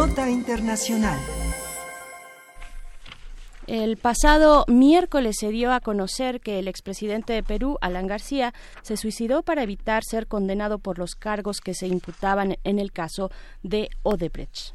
Nota 0.00 0.30
Internacional. 0.30 1.20
El 3.66 3.98
pasado 3.98 4.64
miércoles 4.66 5.36
se 5.38 5.50
dio 5.50 5.74
a 5.74 5.80
conocer 5.80 6.40
que 6.40 6.58
el 6.58 6.68
expresidente 6.68 7.34
de 7.34 7.42
Perú, 7.42 7.76
Alan 7.82 8.06
García, 8.06 8.54
se 8.80 8.96
suicidó 8.96 9.42
para 9.42 9.62
evitar 9.62 10.02
ser 10.02 10.26
condenado 10.26 10.78
por 10.78 10.98
los 10.98 11.16
cargos 11.16 11.60
que 11.60 11.74
se 11.74 11.86
imputaban 11.86 12.56
en 12.64 12.78
el 12.78 12.92
caso 12.92 13.30
de 13.62 13.90
Odebrecht. 14.02 14.74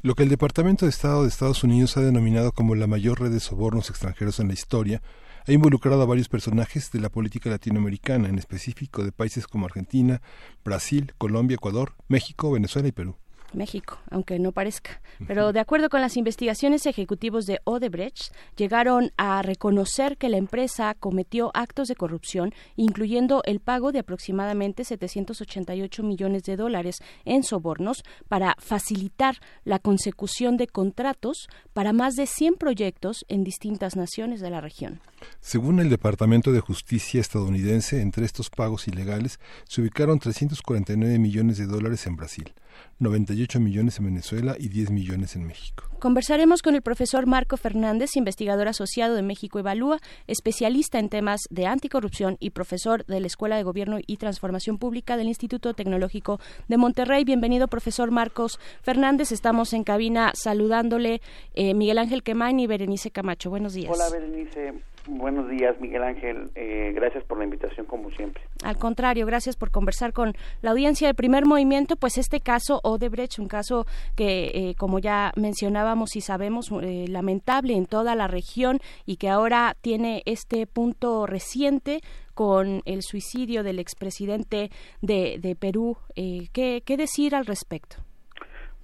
Lo 0.00 0.14
que 0.14 0.22
el 0.22 0.30
Departamento 0.30 0.86
de 0.86 0.90
Estado 0.90 1.20
de 1.20 1.28
Estados 1.28 1.62
Unidos 1.64 1.98
ha 1.98 2.00
denominado 2.00 2.52
como 2.52 2.74
la 2.74 2.86
mayor 2.86 3.20
red 3.20 3.30
de 3.30 3.40
sobornos 3.40 3.90
extranjeros 3.90 4.40
en 4.40 4.48
la 4.48 4.54
historia 4.54 5.02
ha 5.46 5.52
involucrado 5.52 6.00
a 6.00 6.06
varios 6.06 6.30
personajes 6.30 6.90
de 6.92 7.00
la 7.00 7.10
política 7.10 7.50
latinoamericana, 7.50 8.26
en 8.30 8.38
específico 8.38 9.04
de 9.04 9.12
países 9.12 9.46
como 9.46 9.66
Argentina, 9.66 10.22
Brasil, 10.64 11.12
Colombia, 11.18 11.56
Ecuador, 11.56 11.92
México, 12.08 12.50
Venezuela 12.50 12.88
y 12.88 12.92
Perú. 12.92 13.16
México, 13.54 13.98
aunque 14.10 14.38
no 14.38 14.52
parezca. 14.52 15.00
Pero 15.26 15.52
de 15.52 15.60
acuerdo 15.60 15.88
con 15.88 16.00
las 16.00 16.16
investigaciones, 16.16 16.86
ejecutivos 16.86 17.46
de 17.46 17.60
Odebrecht 17.64 18.32
llegaron 18.56 19.12
a 19.16 19.42
reconocer 19.42 20.16
que 20.16 20.28
la 20.28 20.36
empresa 20.36 20.94
cometió 20.94 21.50
actos 21.54 21.88
de 21.88 21.96
corrupción, 21.96 22.52
incluyendo 22.76 23.42
el 23.44 23.60
pago 23.60 23.92
de 23.92 24.00
aproximadamente 24.00 24.84
788 24.84 26.02
millones 26.02 26.42
de 26.44 26.56
dólares 26.56 26.98
en 27.24 27.42
sobornos 27.42 28.02
para 28.28 28.56
facilitar 28.58 29.36
la 29.64 29.78
consecución 29.78 30.56
de 30.56 30.66
contratos 30.66 31.48
para 31.72 31.92
más 31.92 32.16
de 32.16 32.26
100 32.26 32.54
proyectos 32.54 33.24
en 33.28 33.44
distintas 33.44 33.96
naciones 33.96 34.40
de 34.40 34.50
la 34.50 34.60
región. 34.60 35.00
Según 35.40 35.80
el 35.80 35.88
Departamento 35.88 36.52
de 36.52 36.60
Justicia 36.60 37.20
estadounidense, 37.20 38.00
entre 38.00 38.24
estos 38.24 38.50
pagos 38.50 38.88
ilegales 38.88 39.38
se 39.68 39.80
ubicaron 39.80 40.18
349 40.18 41.18
millones 41.18 41.58
de 41.58 41.66
dólares 41.66 42.06
en 42.06 42.16
Brasil. 42.16 42.52
98 42.98 43.60
millones 43.60 43.98
en 43.98 44.06
Venezuela 44.06 44.54
y 44.58 44.68
10 44.68 44.90
millones 44.90 45.36
en 45.36 45.46
México. 45.46 45.84
Conversaremos 45.98 46.62
con 46.62 46.74
el 46.74 46.82
profesor 46.82 47.26
Marco 47.26 47.56
Fernández, 47.56 48.16
investigador 48.16 48.68
asociado 48.68 49.14
de 49.14 49.22
México 49.22 49.58
Evalúa, 49.58 49.98
especialista 50.26 50.98
en 50.98 51.08
temas 51.08 51.42
de 51.50 51.66
anticorrupción 51.66 52.36
y 52.40 52.50
profesor 52.50 53.04
de 53.06 53.20
la 53.20 53.26
Escuela 53.26 53.56
de 53.56 53.62
Gobierno 53.62 53.98
y 54.04 54.16
Transformación 54.16 54.78
Pública 54.78 55.16
del 55.16 55.28
Instituto 55.28 55.74
Tecnológico 55.74 56.40
de 56.68 56.76
Monterrey. 56.76 57.24
Bienvenido, 57.24 57.68
profesor 57.68 58.10
Marcos 58.10 58.58
Fernández. 58.82 59.32
Estamos 59.32 59.72
en 59.72 59.84
cabina 59.84 60.32
saludándole 60.34 61.20
eh, 61.54 61.74
Miguel 61.74 61.98
Ángel 61.98 62.22
Quemain 62.22 62.58
y 62.58 62.66
Berenice 62.66 63.10
Camacho. 63.10 63.50
Buenos 63.50 63.74
días. 63.74 63.92
Hola, 63.92 64.10
Berenice. 64.10 64.74
Buenos 65.06 65.48
días, 65.48 65.80
Miguel 65.80 66.04
Ángel. 66.04 66.50
Eh, 66.54 66.92
gracias 66.94 67.24
por 67.24 67.38
la 67.38 67.44
invitación, 67.44 67.86
como 67.86 68.10
siempre. 68.12 68.42
Al 68.62 68.78
contrario, 68.78 69.26
gracias 69.26 69.56
por 69.56 69.70
conversar 69.70 70.12
con 70.12 70.34
la 70.60 70.70
audiencia 70.70 71.08
de 71.08 71.14
Primer 71.14 71.46
Movimiento. 71.46 71.96
Pues 71.96 72.18
este 72.18 72.40
caso 72.40 72.80
Odebrecht, 72.82 73.38
un 73.38 73.48
caso 73.48 73.86
que, 74.16 74.50
eh, 74.54 74.74
como 74.78 74.98
ya 74.98 75.32
mencionábamos 75.36 76.16
y 76.16 76.20
sabemos, 76.20 76.70
eh, 76.82 77.06
lamentable 77.08 77.74
en 77.74 77.86
toda 77.86 78.14
la 78.14 78.28
región 78.28 78.78
y 79.04 79.16
que 79.16 79.28
ahora 79.28 79.74
tiene 79.80 80.22
este 80.26 80.66
punto 80.66 81.26
reciente 81.26 82.00
con 82.34 82.82
el 82.86 83.02
suicidio 83.02 83.62
del 83.62 83.78
expresidente 83.78 84.70
de, 85.00 85.38
de 85.40 85.54
Perú. 85.54 85.96
¿qué, 86.14 86.82
¿Qué 86.84 86.96
decir 86.96 87.34
al 87.34 87.46
respecto? 87.46 87.96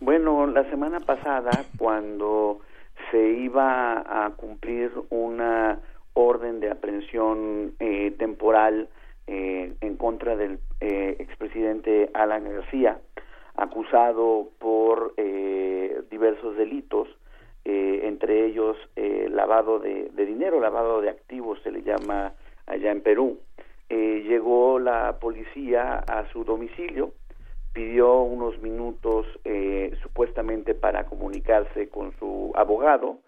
Bueno, 0.00 0.46
la 0.46 0.68
semana 0.70 1.00
pasada, 1.00 1.50
cuando 1.76 2.60
se 3.10 3.30
iba 3.30 4.26
a 4.26 4.30
cumplir 4.36 4.92
una 5.10 5.80
orden 6.14 6.60
de 6.60 6.70
aprehensión 6.70 7.74
eh, 7.78 8.14
temporal 8.18 8.88
eh, 9.28 9.74
en 9.80 9.96
contra 9.96 10.36
del 10.36 10.58
eh, 10.80 11.16
expresidente 11.18 12.10
Alan 12.14 12.44
García, 12.44 12.98
acusado 13.54 14.48
por 14.58 15.14
diversos 16.10 16.56
delitos, 16.56 17.08
entre 17.64 18.46
ellos 18.46 18.76
lavado 19.30 19.78
de, 19.80 20.10
dinero, 20.14 20.60
lavado 20.60 21.00
de 21.00 21.10
activos, 21.10 21.60
se 21.62 21.70
le 21.70 21.82
llama 21.82 22.32
allá 22.66 22.90
en 22.90 23.02
Perú. 23.02 23.38
llegó 23.90 24.78
la 24.78 25.18
policía 25.18 25.98
a 25.98 26.30
su 26.32 26.44
domicilio, 26.44 27.12
pidió 27.72 28.22
unos 28.22 28.60
minutos 28.62 29.26
supuestamente 30.02 30.74
para 30.74 31.04
comunicarse 31.06 31.88
con 31.88 32.12
su 32.18 32.52
abogado, 32.54 33.18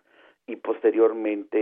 y 0.50 0.56
posteriormente 0.56 1.54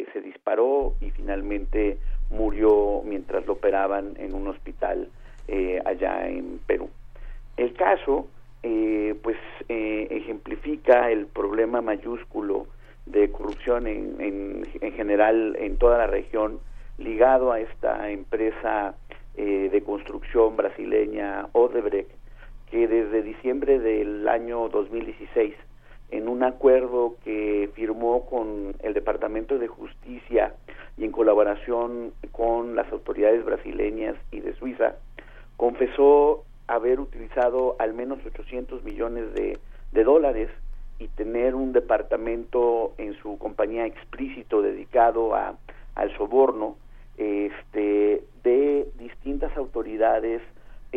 eh, 0.00 0.06
se 0.12 0.20
disparó 0.20 0.94
y 1.00 1.10
finalmente 1.10 1.98
murió 2.30 3.02
mientras 3.04 3.46
lo 3.46 3.54
operaban 3.54 4.14
en 4.18 4.34
un 4.34 4.48
hospital 4.48 5.08
eh, 5.48 5.80
allá 5.84 6.28
en 6.28 6.60
Perú. 6.66 6.90
El 7.56 7.72
caso 7.74 8.28
eh, 8.62 9.14
pues 9.22 9.36
ejemplifica 9.68 11.10
el 11.10 11.26
problema 11.26 11.80
mayúsculo 11.80 12.66
de 13.06 13.30
corrupción 13.30 13.86
en, 13.86 14.20
en, 14.20 14.68
en, 14.80 14.92
general 14.92 15.56
en 15.58 15.76
toda 15.76 15.98
la 15.98 16.06
región 16.06 16.58
ligado 16.98 17.52
a 17.52 17.60
esta 17.60 18.10
empresa 18.10 18.94
de 19.36 19.82
construcción 19.84 20.56
brasileña 20.56 21.48
Odebrecht 21.52 22.10
que 22.70 22.88
desde 22.88 23.22
diciembre 23.22 23.78
del 23.78 24.26
año 24.28 24.68
2016 24.68 25.54
en 26.10 26.28
un 26.28 26.42
acuerdo 26.42 27.16
que 27.24 27.70
firmó 27.74 28.26
con 28.26 28.74
el 28.80 28.94
Departamento 28.94 29.58
de 29.58 29.66
Justicia 29.66 30.54
y 30.96 31.04
en 31.04 31.12
colaboración 31.12 32.12
con 32.32 32.76
las 32.76 32.90
autoridades 32.92 33.44
brasileñas 33.44 34.16
y 34.30 34.40
de 34.40 34.54
Suiza, 34.54 34.96
confesó 35.56 36.44
haber 36.68 37.00
utilizado 37.00 37.76
al 37.78 37.94
menos 37.94 38.18
800 38.24 38.84
millones 38.84 39.32
de, 39.34 39.58
dólares 40.04 40.50
y 40.98 41.08
tener 41.08 41.54
un 41.54 41.72
departamento 41.72 42.92
en 42.98 43.14
su 43.14 43.38
compañía 43.38 43.86
explícito 43.86 44.60
dedicado 44.60 45.34
a, 45.34 45.56
al 45.94 46.16
soborno 46.18 46.76
este, 47.16 48.22
de 48.44 48.86
distintas 48.98 49.56
autoridades 49.56 50.42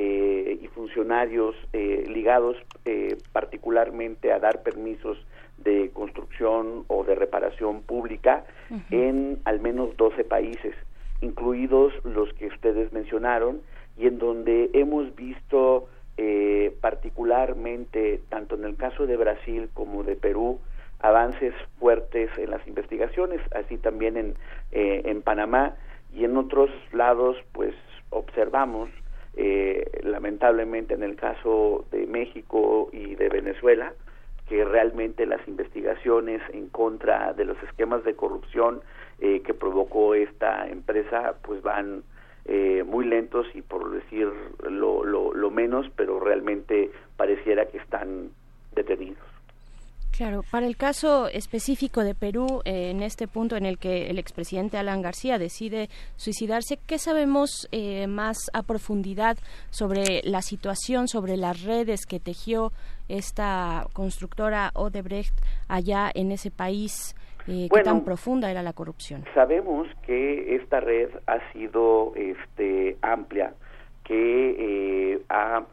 eh, 0.02 0.58
y 0.62 0.68
funcionarios 0.68 1.58
eh, 1.74 2.06
ligados 2.08 2.56
eh, 2.86 3.18
particularmente 3.34 4.32
a 4.32 4.40
dar 4.40 4.64
permisos 4.64 5.18
de 5.58 5.90
construcción 5.90 6.86
o 6.88 7.04
de 7.04 7.16
reparación 7.16 7.82
pública 7.82 8.46
en 8.92 9.42
al 9.44 9.60
menos 9.60 9.98
12 9.98 10.24
países, 10.24 10.74
incluidos 11.20 11.92
los 12.06 12.32
que 12.36 12.48
ustedes 12.48 12.94
mencionaron, 12.94 13.60
y 13.98 14.08
en 14.08 14.20
donde 14.20 14.70
hemos 14.72 15.14
visto 15.16 15.90
particularmente, 16.80 18.22
tanto 18.30 18.56
en 18.56 18.64
el 18.64 18.78
caso 18.78 19.06
de 19.06 19.18
Brasil 19.18 19.70
como 19.74 20.04
de 20.04 20.16
Perú, 20.16 20.60
avances 21.00 21.54
fuertes 21.78 22.30
en 22.38 22.52
las 22.52 22.66
investigaciones, 22.68 23.42
así 23.54 23.78
también 23.78 24.16
en, 24.16 24.34
en 24.72 25.22
Panamá 25.22 25.76
y 26.14 26.24
en 26.24 26.38
otros 26.38 26.70
lados, 26.94 27.36
pues 27.52 27.74
observamos 28.12 28.90
eh, 29.36 30.02
lamentablemente 30.04 30.94
en 30.94 31.04
el 31.04 31.16
caso 31.16 31.86
de 31.92 32.06
México 32.08 32.90
y 32.92 33.16
de 33.16 33.30
Venezuela, 33.30 33.94
que 34.48 34.66
realmente 34.66 35.26
las 35.26 35.48
investigaciones 35.48 36.42
en 36.52 36.70
contra 36.70 37.34
de 37.34 37.46
los 37.46 37.62
esquemas 37.64 38.04
de 38.04 38.16
corrupción 38.16 38.82
eh, 39.20 39.42
que 39.42 39.54
provocó 39.54 40.16
esta 40.16 40.68
empresa 40.68 41.36
pues 41.44 41.62
van 41.62 42.04
eh, 42.46 42.84
muy 42.84 43.06
lentos 43.06 43.46
y 43.54 43.62
por 43.62 43.92
decir 43.92 44.28
lo, 44.68 45.04
lo 45.04 45.52
menos, 45.52 45.86
pero 45.96 46.20
realmente 46.20 46.90
pareciera 47.16 47.68
que 47.68 47.78
están 47.78 48.32
detenidos. 48.74 49.29
Claro, 50.20 50.42
para 50.52 50.68
el 50.68 50.76
caso 50.76 51.30
específico 51.30 52.04
de 52.04 52.14
Perú, 52.14 52.62
eh, 52.66 52.90
en 52.92 53.04
este 53.04 53.30
punto 53.30 53.56
en 53.56 53.66
el 53.66 53.78
que 53.78 54.10
el 54.10 54.20
expresidente 54.20 54.78
Alan 54.78 55.02
García 55.02 55.38
decide 55.38 55.88
suicidarse, 56.18 56.78
¿qué 56.86 56.98
sabemos 56.98 57.70
eh, 57.72 58.06
más 58.06 58.38
a 58.52 58.64
profundidad 58.64 59.38
sobre 59.70 60.20
la 60.26 60.42
situación, 60.42 61.08
sobre 61.08 61.38
las 61.38 61.64
redes 61.64 62.06
que 62.06 62.20
tejió 62.20 62.74
esta 63.08 63.88
constructora 63.94 64.72
Odebrecht 64.74 65.34
allá 65.70 66.12
en 66.14 66.34
ese 66.34 66.52
país? 66.52 67.16
Eh, 67.48 67.70
¿Qué 67.74 67.82
tan 67.82 68.04
profunda 68.04 68.52
era 68.52 68.62
la 68.62 68.74
corrupción? 68.74 69.24
Sabemos 69.34 69.88
que 70.06 70.54
esta 70.58 70.82
red 70.82 71.12
ha 71.28 71.40
sido 71.54 72.12
este, 72.18 72.98
amplia, 73.02 73.54
que 74.04 75.22
ha 75.30 75.64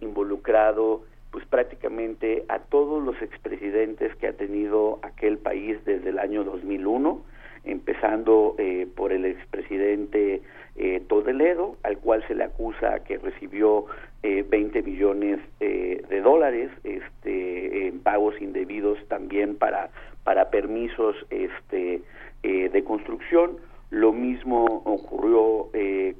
involucrado 0.00 1.02
pues 1.32 1.44
prácticamente 1.46 2.44
a 2.48 2.60
todos 2.60 3.02
los 3.02 3.20
expresidentes 3.20 4.14
que 4.16 4.28
ha 4.28 4.34
tenido 4.34 5.00
aquel 5.02 5.38
país 5.38 5.84
desde 5.84 6.10
el 6.10 6.20
año 6.20 6.44
2001, 6.44 7.20
empezando 7.64 8.54
eh, 8.58 8.86
por 8.94 9.12
el 9.12 9.24
expresidente 9.24 10.42
eh, 10.76 11.02
Todeledo, 11.08 11.76
al 11.82 11.98
cual 11.98 12.24
se 12.28 12.34
le 12.34 12.44
acusa 12.44 13.00
que 13.04 13.18
recibió 13.18 13.86
eh, 14.22 14.44
20 14.48 14.82
millones 14.82 15.40
eh, 15.60 16.02
de 16.08 16.20
dólares 16.20 16.70
este, 16.84 17.88
en 17.88 18.00
pagos 18.00 18.40
indebidos 18.40 18.98
también 19.08 19.56
para, 19.56 19.90
para 20.24 20.50
permisos 20.50 21.16
este, 21.30 22.02
de 22.42 22.84
construcción. 22.84 23.58
Lo 23.90 24.12
mismo 24.12 24.64
ocurrió 24.64 25.68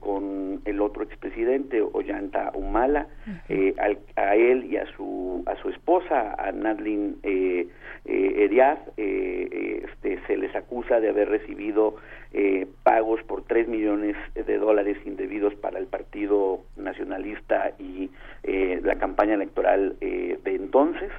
con 0.00 0.60
el 0.64 0.80
otro 0.80 1.02
expresidente, 1.02 1.80
Ollanta 1.80 2.52
Humala, 2.54 3.08
eh, 3.48 3.74
a 3.78 3.88
él 3.88 3.98
y 3.98 4.11
a 4.11 4.11
su, 4.11 4.11
a 6.12 6.24
su 6.24 6.32
esposa, 6.32 6.34
a 6.38 6.52
Nadlin 6.52 7.18
eh, 7.22 7.68
eh, 8.04 9.82
este, 9.84 10.20
se 10.26 10.36
les 10.36 10.54
acusa 10.54 11.00
de 11.00 11.08
haber 11.08 11.28
recibido 11.28 11.96
pagos 12.82 13.22
por 13.24 13.44
3 13.44 13.68
millones 13.68 14.16
de 14.34 14.56
dólares 14.56 14.96
indebidos 15.04 15.54
para 15.54 15.78
el 15.78 15.86
Partido 15.86 16.60
Nacionalista 16.76 17.72
y 17.78 18.10
la 18.42 18.96
campaña 18.96 19.34
electoral 19.34 19.96
de 20.00 20.40
entonces. 20.44 21.10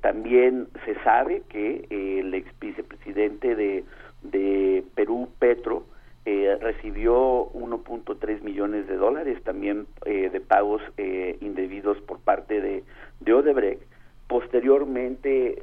también 0.00 0.68
se 0.86 0.94
sabe 1.04 1.42
que 1.50 1.84
el 1.90 2.32
ex 2.32 2.48
vicepresidente 2.58 3.54
de, 3.54 3.84
de 4.22 4.82
Perú, 4.94 5.28
Petro, 5.38 5.84
eh, 6.30 6.58
recibió 6.60 7.50
1.3 7.54 8.42
millones 8.42 8.86
de 8.86 8.96
dólares 8.96 9.42
también 9.44 9.86
eh, 10.04 10.28
de 10.30 10.40
pagos 10.42 10.82
eh, 10.98 11.38
indebidos 11.40 11.96
por 12.02 12.18
parte 12.18 12.60
de, 12.60 12.84
de 13.20 13.32
Odebrecht. 13.32 13.80
Posteriormente 14.26 15.62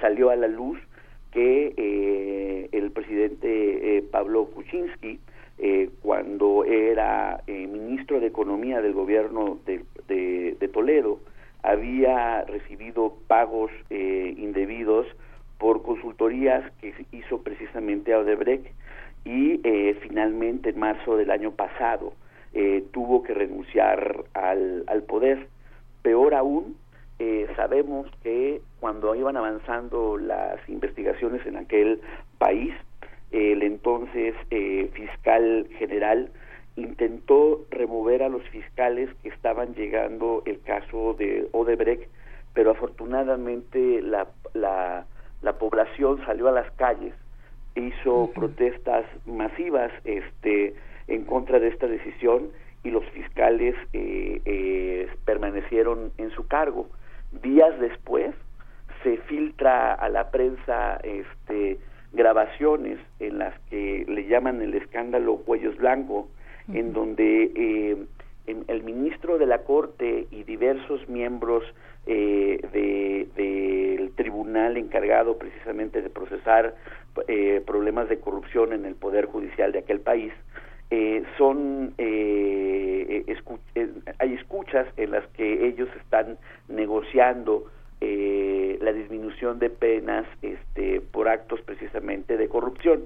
salió 0.00 0.30
a 0.30 0.36
la 0.36 0.46
luz 0.46 0.78
que 1.32 2.68
el 2.70 2.92
presidente 2.92 4.05
Pablo 4.16 4.46
Kuczynski, 4.46 5.20
cuando 6.00 6.64
era 6.64 7.42
ministro 7.46 8.18
de 8.18 8.28
Economía 8.28 8.80
del 8.80 8.94
gobierno 8.94 9.58
de, 9.66 10.68
Toledo, 10.72 11.18
había 11.62 12.42
recibido 12.44 13.12
pagos 13.26 13.70
indebidos 13.90 15.06
por 15.58 15.82
consultorías 15.82 16.64
que 16.80 16.94
hizo 17.12 17.42
precisamente 17.42 18.14
a 18.14 18.20
Odebrecht 18.20 18.66
y 19.26 19.60
eh, 19.64 19.98
finalmente 20.00 20.70
en 20.70 20.78
marzo 20.78 21.18
del 21.18 21.30
año 21.30 21.50
pasado 21.50 22.14
eh, 22.54 22.84
tuvo 22.92 23.22
que 23.22 23.34
renunciar 23.34 24.24
al, 24.32 24.84
al 24.86 25.02
poder. 25.02 25.46
Peor 26.00 26.34
aún, 26.34 26.76
eh, 27.18 27.48
sabemos 27.56 28.08
que 28.22 28.60
cuando 28.78 29.14
iban 29.14 29.36
avanzando 29.36 30.16
las 30.16 30.66
investigaciones 30.68 31.44
en 31.46 31.56
aquel 31.56 32.00
país, 32.38 32.72
el 33.30 33.62
entonces 33.62 34.34
fiscal 34.92 35.68
general 35.78 36.30
intentó 36.76 37.64
remover 37.70 38.22
a 38.22 38.28
los 38.28 38.42
fiscales 38.50 39.10
que 39.22 39.30
estaban 39.30 39.74
llegando 39.74 40.42
el 40.46 40.60
caso 40.60 41.14
de 41.18 41.48
Odebrecht, 41.52 42.08
pero 42.54 42.70
afortunadamente 42.70 44.00
la, 44.02 44.28
la, 44.54 45.06
la 45.42 45.58
población 45.58 46.24
salió 46.24 46.48
a 46.48 46.52
las 46.52 46.70
calles 46.72 47.14
hizo 47.76 48.30
protestas 48.34 49.04
masivas 49.26 49.92
este 50.04 50.74
en 51.08 51.24
contra 51.24 51.58
de 51.60 51.68
esta 51.68 51.86
decisión 51.86 52.48
y 52.82 52.90
los 52.90 53.04
fiscales 53.10 53.74
eh, 53.92 54.40
eh, 54.44 55.08
permanecieron 55.24 56.12
en 56.18 56.30
su 56.30 56.46
cargo. 56.46 56.88
Días 57.42 57.78
después 57.80 58.34
se 59.02 59.18
filtra 59.18 59.94
a 59.94 60.08
la 60.08 60.30
prensa 60.30 60.96
este 61.02 61.78
grabaciones 62.16 62.98
en 63.20 63.38
las 63.38 63.58
que 63.70 64.04
le 64.08 64.26
llaman 64.26 64.62
el 64.62 64.74
escándalo 64.74 65.36
cuellos 65.36 65.76
blanco 65.76 66.28
en 66.72 66.92
donde 66.92 67.52
eh, 67.54 67.96
el 68.46 68.82
ministro 68.82 69.38
de 69.38 69.46
la 69.46 69.58
corte 69.58 70.26
y 70.32 70.42
diversos 70.42 71.08
miembros 71.08 71.62
del 72.06 72.60
de, 72.72 74.10
tribunal 74.16 74.76
encargado 74.76 75.38
precisamente 75.38 76.02
de 76.02 76.10
procesar 76.10 76.74
eh, 77.28 77.62
problemas 77.66 78.08
de 78.08 78.18
corrupción 78.18 78.72
en 78.72 78.84
el 78.84 78.94
poder 78.94 79.26
judicial 79.26 79.72
de 79.72 79.80
aquel 79.80 80.00
país 80.00 80.32
eh, 80.90 81.24
son 81.36 81.94
eh, 81.98 83.24
hay 84.18 84.34
escuchas 84.34 84.86
en 84.96 85.10
las 85.10 85.26
que 85.28 85.66
ellos 85.66 85.88
están 86.00 86.38
negociando 86.68 87.64
la 88.00 88.92
disminución 88.92 89.58
de 89.58 89.70
penas 89.70 90.26
este 90.42 91.00
por 91.00 91.28
actos 91.28 91.60
precisamente 91.62 92.36
de 92.36 92.48
corrupción 92.48 93.04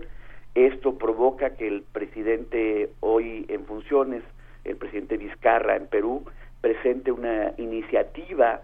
esto 0.55 0.99
provoca 0.99 1.57
que 1.57 1.69
el 1.69 1.83
presidente 1.83 2.91
hoy 3.01 3.47
en 3.49 3.65
funciones 3.65 4.23
el 4.65 4.77
presidente 4.77 5.17
Vizcarra 5.17 5.77
en 5.77 5.87
Perú 5.87 6.25
presente 6.61 7.13
una 7.13 7.53
iniciativa 7.57 8.63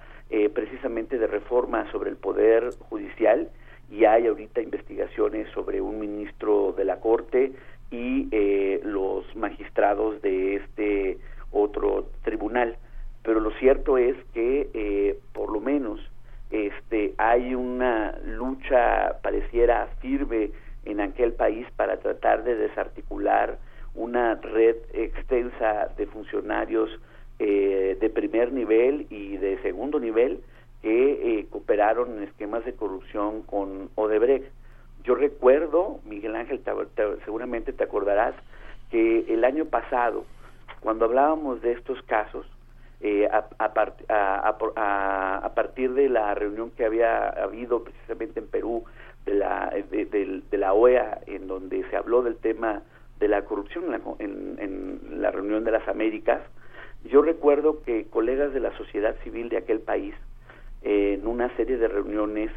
precisamente 0.52 1.19
de 1.19 1.26
reforma 1.26 1.90
sobre 1.93 2.11
el 2.11 2.17
poder 2.17 2.70
judicial 2.90 3.49
y 3.90 4.05
hay 4.05 4.26
ahorita 4.26 4.61
investigaciones 4.61 5.49
sobre 5.50 5.81
un 5.81 5.99
ministro 5.99 6.75
de 6.76 6.84
la 6.84 7.00
Corte 7.00 7.52
y 7.90 8.29
eh, 8.32 8.81
los 8.82 9.25
magistrados 9.37 10.20
de 10.22 10.56
este 10.56 11.19
otro 11.52 12.08
tribunal. 12.22 12.76
Pero 13.22 13.40
lo 13.40 13.50
cierto 13.52 13.99
es 13.99 14.17
que 14.34 14.69
eh, 14.75 15.19
por 15.32 15.52
lo 15.52 15.61
menos 15.61 16.00
este 16.50 17.14
hay 17.19 17.54
una 17.54 18.19
lucha 18.25 19.19
pareciera 19.22 19.88
firme 20.00 20.50
en 20.84 21.00
aquel 21.00 21.32
país 21.32 21.66
para 21.76 21.98
tratar 21.98 22.44
de 22.44 22.54
desarticular 22.54 23.58
una 23.94 24.34
red 24.37 24.76
extensa 24.93 25.88
de 25.96 26.06
funcionarios 26.06 26.90
eh, 27.38 27.96
de 28.00 28.10
primer 28.10 28.52
nivel 28.52 29.06
y 29.10 29.37
de 29.38 29.60
segundo 29.62 29.98
nivel 29.98 30.40
que 30.82 31.38
eh, 31.40 31.46
cooperaron 31.50 32.16
en 32.16 32.22
esquemas 32.25 32.64
de 32.64 32.75
corrupción 32.75 33.43
con 33.43 33.90
Odebrecht. 33.94 34.46
Yo 35.04 35.14
recuerdo, 35.14 36.00
Miguel 36.04 36.37
Ángel, 36.37 36.60
seguramente 37.25 37.72
te 37.72 37.84
acordarás, 37.84 38.34
que 38.90 39.25
el 39.28 39.44
año 39.44 39.64
pasado, 39.66 40.25
cuando 40.81 41.06
hablábamos 41.06 41.60
de 41.62 41.72
estos 41.72 42.00
casos, 42.02 42.46
eh, 43.00 43.28
a, 43.31 43.46
a, 43.58 45.54
partir 45.54 45.93
de 45.93 46.08
la 46.08 46.34
reunión 46.34 46.70
que 46.70 46.84
había 46.84 47.28
habido 47.28 47.84
precisamente 47.84 48.40
en 48.40 48.46
Perú 48.48 48.84
de 49.25 49.34
la, 49.34 49.70
de, 49.90 50.43
la 50.58 50.72
OEA, 50.72 51.20
en 51.26 51.46
donde 51.46 51.84
se 51.90 51.96
habló 51.96 52.22
del 52.22 52.37
tema 52.37 52.82
de 53.19 53.28
la 53.28 53.44
corrupción 53.44 53.84
en 54.19 54.56
en 54.60 55.20
la 55.22 55.31
reunión 55.31 55.64
de 55.64 55.72
las 55.72 55.87
Américas, 55.88 56.40
yo 57.04 57.22
recuerdo 57.22 57.82
que 57.82 58.06
colegas 58.06 58.52
de 58.52 58.60
la 58.60 58.76
sociedad 58.76 59.14
civil 59.22 59.48
de 59.48 59.58
aquel 59.58 59.81
país 59.81 60.14
en 60.82 61.26
una 61.26 61.54
serie 61.56 61.76
de 61.76 61.88
reuniones 61.88 62.50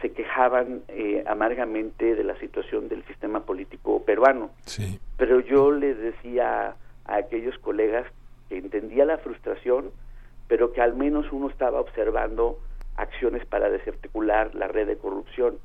se 0.00 0.12
quejaban 0.12 0.82
eh, 0.88 1.24
amargamente 1.26 2.14
de 2.14 2.24
la 2.24 2.36
situación 2.38 2.88
del 2.88 3.04
sistema 3.04 3.44
político 3.44 4.04
peruano. 4.04 4.50
Pero 5.16 5.40
yo 5.40 5.70
les 5.70 5.96
decía 5.98 6.74
a 7.04 7.16
aquellos 7.16 7.56
colegas 7.58 8.06
que 8.52 8.58
entendía 8.58 9.06
la 9.06 9.16
frustración, 9.16 9.92
pero 10.46 10.72
que 10.74 10.82
al 10.82 10.94
menos 10.94 11.32
uno 11.32 11.48
estaba 11.48 11.80
observando 11.80 12.58
acciones 12.96 13.46
para 13.46 13.70
desarticular 13.70 14.54
la 14.54 14.68
red 14.68 14.86
de 14.86 14.98
corrupción. 14.98 15.56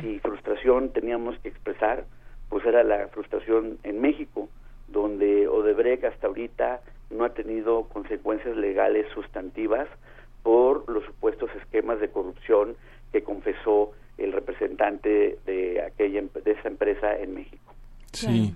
Si 0.00 0.20
frustración 0.20 0.90
teníamos 0.92 1.36
que 1.40 1.48
expresar, 1.48 2.04
pues 2.48 2.64
era 2.64 2.84
la 2.84 3.08
frustración 3.08 3.78
en 3.82 4.00
México, 4.00 4.48
donde 4.86 5.48
Odebrecht 5.48 6.04
hasta 6.04 6.28
ahorita 6.28 6.80
no 7.10 7.24
ha 7.24 7.30
tenido 7.30 7.88
consecuencias 7.88 8.56
legales 8.56 9.06
sustantivas 9.12 9.88
por 10.44 10.88
los 10.88 11.04
supuestos 11.04 11.50
esquemas 11.60 11.98
de 11.98 12.10
corrupción 12.10 12.76
que 13.10 13.24
confesó 13.24 13.90
el 14.18 14.32
representante 14.32 15.38
de 15.46 15.82
aquella 15.82 16.22
de 16.44 16.52
esa 16.52 16.68
empresa 16.68 17.18
en 17.18 17.34
México. 17.34 17.74
Sí. 18.12 18.54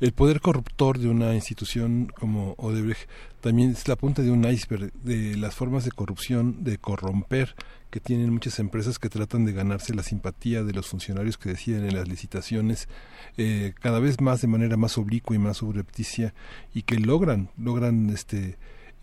El 0.00 0.12
poder 0.12 0.40
corruptor 0.40 0.98
de 0.98 1.08
una 1.08 1.34
institución 1.34 2.12
como 2.18 2.54
Odebrecht 2.58 3.08
también 3.40 3.70
es 3.70 3.86
la 3.88 3.96
punta 3.96 4.22
de 4.22 4.30
un 4.30 4.44
iceberg 4.44 4.92
de 5.02 5.36
las 5.36 5.54
formas 5.54 5.84
de 5.84 5.92
corrupción, 5.92 6.64
de 6.64 6.78
corromper 6.78 7.54
que 7.90 8.00
tienen 8.00 8.30
muchas 8.30 8.58
empresas 8.58 8.98
que 8.98 9.08
tratan 9.08 9.44
de 9.44 9.52
ganarse 9.52 9.94
la 9.94 10.02
simpatía 10.02 10.62
de 10.64 10.72
los 10.72 10.88
funcionarios 10.88 11.38
que 11.38 11.50
deciden 11.50 11.84
en 11.84 11.94
las 11.94 12.08
licitaciones 12.08 12.88
eh, 13.36 13.72
cada 13.80 14.00
vez 14.00 14.20
más 14.20 14.40
de 14.40 14.48
manera 14.48 14.76
más 14.76 14.98
oblicua 14.98 15.36
y 15.36 15.38
más 15.38 15.58
subrepticia 15.58 16.34
y 16.74 16.82
que 16.82 16.98
logran 16.98 17.50
logran 17.56 18.10
este 18.10 18.58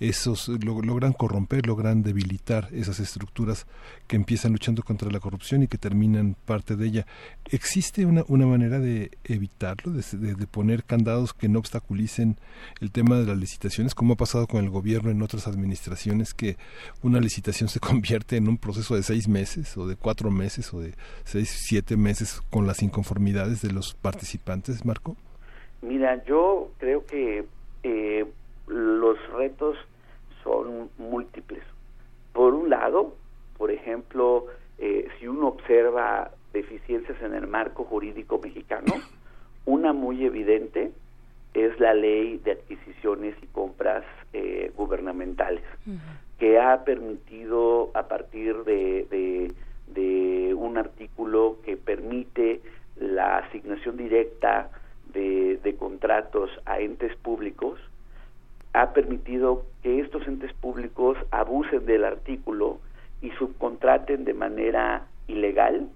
esos 0.09 0.49
logran 0.49 1.13
corromper, 1.13 1.65
logran 1.65 2.03
debilitar 2.03 2.67
esas 2.73 2.99
estructuras 2.99 3.65
que 4.07 4.17
empiezan 4.17 4.51
luchando 4.51 4.83
contra 4.83 5.09
la 5.09 5.21
corrupción 5.21 5.63
y 5.63 5.67
que 5.67 5.77
terminan 5.77 6.35
parte 6.45 6.75
de 6.75 6.87
ella. 6.87 7.05
¿Existe 7.49 8.05
una, 8.05 8.25
una 8.27 8.45
manera 8.45 8.79
de 8.79 9.11
evitarlo, 9.23 9.93
de, 9.93 10.35
de, 10.35 10.47
poner 10.47 10.83
candados 10.83 11.33
que 11.33 11.47
no 11.47 11.59
obstaculicen 11.59 12.35
el 12.81 12.91
tema 12.91 13.17
de 13.17 13.25
las 13.25 13.37
licitaciones, 13.37 13.95
como 13.95 14.13
ha 14.13 14.17
pasado 14.17 14.45
con 14.45 14.61
el 14.61 14.69
gobierno 14.69 15.09
en 15.09 15.21
otras 15.21 15.47
administraciones, 15.47 16.33
que 16.33 16.57
una 17.01 17.21
licitación 17.21 17.69
se 17.69 17.79
convierte 17.81 18.35
en 18.35 18.49
un 18.49 18.57
proceso 18.57 18.95
de 18.95 19.03
seis 19.03 19.29
meses 19.29 19.77
o 19.77 19.87
de 19.87 19.95
cuatro 19.95 20.31
meses 20.31 20.73
o 20.73 20.81
de 20.81 20.95
seis, 21.23 21.49
siete 21.49 21.95
meses 21.95 22.41
con 22.49 22.67
las 22.67 22.83
inconformidades 22.83 23.61
de 23.61 23.71
los 23.71 23.93
participantes, 23.93 24.83
Marco? 24.83 25.15
Mira, 25.81 26.21
yo 26.25 26.71
creo 26.77 27.05
que 27.05 27.45
eh, 27.83 28.25
los 28.67 29.17
retos 29.33 29.77
son 30.43 30.89
múltiples. 30.97 31.63
Por 32.33 32.53
un 32.53 32.69
lado, 32.69 33.15
por 33.57 33.71
ejemplo, 33.71 34.47
eh, 34.77 35.07
si 35.19 35.27
uno 35.27 35.47
observa 35.47 36.31
deficiencias 36.51 37.21
en 37.21 37.33
el 37.33 37.47
marco 37.47 37.83
jurídico 37.83 38.39
mexicano, 38.39 38.93
una 39.65 39.93
muy 39.93 40.25
evidente 40.25 40.91
es 41.53 41.79
la 41.79 41.93
ley 41.93 42.39
de 42.43 42.53
adquisiciones 42.53 43.35
y 43.41 43.47
compras 43.47 44.03
eh, 44.33 44.71
gubernamentales, 44.75 45.63
que 46.39 46.59
ha 46.59 46.83
permitido 46.83 47.91
a 47.93 48.07
partir 48.07 48.63
de, 48.63 49.53
de, 49.87 50.53
un 50.55 50.77
artículo 50.77 51.57
que 51.63 51.77
permite 51.77 52.61
la 52.95 53.39
asignación 53.39 53.97
directa 53.97 54.69
de, 55.13 55.59
de 55.63 55.75
contratos 55.75 56.49
a 56.65 56.79
entes 56.79 57.15
públicos, 57.17 57.79
ha 58.73 58.93
permitido 58.93 59.63
que 59.81 59.99
estos 59.99 60.27
entes 60.27 60.51
públicos 60.53 61.17
abusen 61.31 61.85
del 61.85 62.05
artículo 62.05 62.79
y 63.21 63.29
subcontraten 63.31 64.25
de 64.25 64.33
manera 64.33 65.07
ilegal 65.27 65.87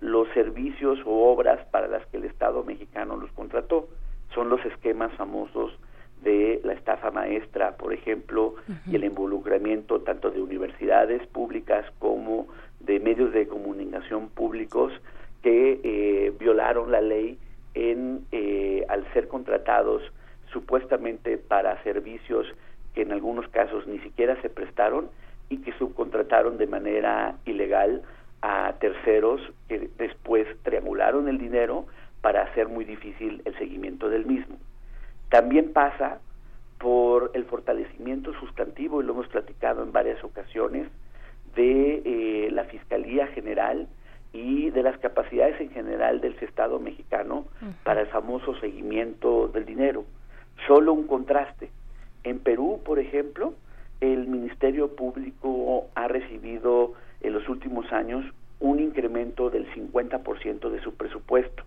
los 0.00 0.28
servicios 0.32 0.98
o 1.04 1.30
obras 1.30 1.60
para 1.70 1.88
las 1.88 2.06
que 2.06 2.16
el 2.16 2.24
Estado 2.24 2.64
mexicano 2.64 3.16
los 3.16 3.30
contrató. 3.32 3.88
Son 4.34 4.48
los 4.48 4.64
esquemas 4.64 5.12
famosos 5.14 5.76
de 6.22 6.60
la 6.64 6.74
estafa 6.74 7.10
maestra, 7.10 7.76
por 7.76 7.92
ejemplo, 7.92 8.54
y 8.86 8.96
el 8.96 9.04
involucramiento 9.04 10.00
tanto 10.02 10.30
de 10.30 10.40
universidades 10.40 11.26
públicas 11.28 11.84
como 11.98 12.46
de 12.80 13.00
medios 13.00 13.32
de 13.32 13.48
comunicación 13.48 14.28
públicos 14.28 14.92
que 15.42 15.80
eh, 15.82 16.32
violaron 16.38 16.90
la 16.90 17.00
ley 17.00 17.38
en 17.74 18.26
eh, 18.32 18.84
al 18.88 19.10
ser 19.12 19.28
contratados 19.28 20.02
supuestamente 20.52 21.38
para 21.38 21.82
servicios 21.82 22.46
que 22.94 23.02
en 23.02 23.12
algunos 23.12 23.48
casos 23.48 23.86
ni 23.86 23.98
siquiera 24.00 24.40
se 24.42 24.50
prestaron 24.50 25.08
y 25.48 25.58
que 25.58 25.72
subcontrataron 25.78 26.58
de 26.58 26.66
manera 26.66 27.36
ilegal 27.44 28.02
a 28.42 28.74
terceros 28.80 29.40
que 29.68 29.90
después 29.98 30.46
triangularon 30.62 31.28
el 31.28 31.38
dinero 31.38 31.86
para 32.20 32.42
hacer 32.42 32.68
muy 32.68 32.84
difícil 32.84 33.42
el 33.44 33.56
seguimiento 33.58 34.08
del 34.08 34.26
mismo. 34.26 34.56
También 35.28 35.72
pasa 35.72 36.20
por 36.78 37.30
el 37.34 37.44
fortalecimiento 37.44 38.32
sustantivo, 38.34 39.00
y 39.00 39.04
lo 39.04 39.12
hemos 39.12 39.28
platicado 39.28 39.82
en 39.82 39.92
varias 39.92 40.22
ocasiones, 40.24 40.88
de 41.54 42.02
eh, 42.04 42.50
la 42.50 42.64
Fiscalía 42.64 43.26
General 43.28 43.86
y 44.32 44.70
de 44.70 44.82
las 44.82 44.96
capacidades 44.98 45.60
en 45.60 45.70
general 45.70 46.20
del 46.20 46.36
Estado 46.40 46.78
mexicano 46.78 47.46
para 47.84 48.02
el 48.02 48.06
famoso 48.06 48.54
seguimiento 48.60 49.48
del 49.48 49.66
dinero. 49.66 50.04
Solo 50.66 50.92
un 50.92 51.06
contraste. 51.06 51.70
En 52.24 52.38
Perú, 52.38 52.80
por 52.84 52.98
ejemplo, 52.98 53.54
el 54.00 54.26
Ministerio 54.26 54.94
Público 54.94 55.88
ha 55.94 56.08
recibido 56.08 56.94
en 57.20 57.32
los 57.32 57.48
últimos 57.48 57.92
años 57.92 58.24
un 58.60 58.80
incremento 58.80 59.50
del 59.50 59.70
50% 59.72 60.70
de 60.70 60.80
su 60.80 60.94
presupuesto. 60.94 61.64